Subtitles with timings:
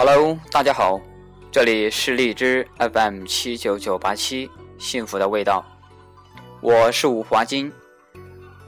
[0.00, 1.00] Hello，大家好，
[1.50, 4.48] 这里是荔枝 FM 七九九八七
[4.78, 5.66] 幸福的味道，
[6.60, 7.72] 我是吴华金，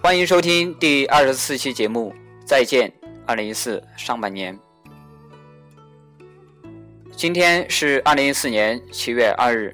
[0.03, 2.13] 欢迎收听第二十四期节目。
[2.45, 2.93] 再见，
[3.29, 4.59] 二零一四上半年。
[7.13, 9.73] 今天是二零一四年七月二日，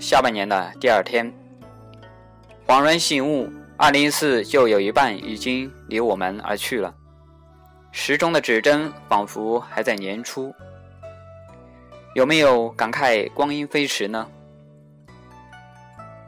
[0.00, 1.30] 下半年的第二天。
[2.66, 3.46] 恍然醒悟，
[3.76, 6.94] 二零一四就有一半已经离我们而去了。
[7.92, 10.50] 时钟的指针仿佛还在年初。
[12.18, 14.26] 有没有感慨光阴飞驰呢？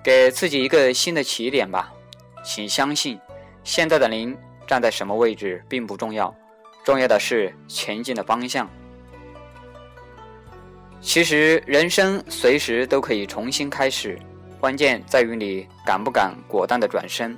[0.05, 1.93] 给自己一个新的起点吧，
[2.45, 3.19] 请相信，
[3.65, 4.37] 现在的您
[4.69, 6.33] 站在什么位置并不重要，
[6.85, 8.71] 重要的是前进的方向。
[11.01, 14.17] 其实人生随时都可以重新开始，
[14.61, 17.37] 关键在于你敢不敢果断的转身。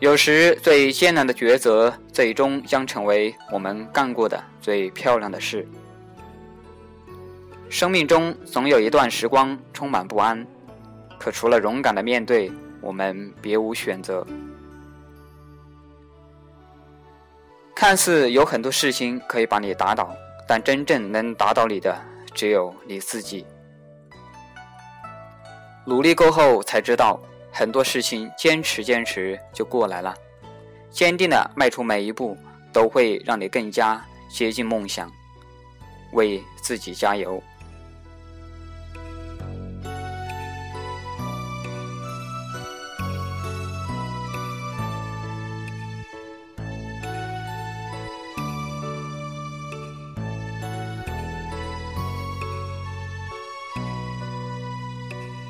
[0.00, 5.66] 有时最艰难的抉择，最终将成为我们干过的最漂亮的事。
[7.68, 10.46] 生命中总有一段时光充满不安，
[11.18, 12.50] 可除了勇敢的面对，
[12.80, 14.26] 我们别无选择。
[17.74, 20.14] 看似有很多事情可以把你打倒，
[20.48, 21.94] 但真正能打倒你的
[22.32, 23.44] 只有你自己。
[25.84, 27.20] 努力过后才知道，
[27.52, 30.14] 很多事情坚持坚持就过来了。
[30.90, 32.36] 坚定的迈出每一步，
[32.72, 35.10] 都会让你更加接近梦想。
[36.12, 37.42] 为自己加油。